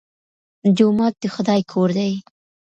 [0.77, 2.13] جومات د خدای کور دی.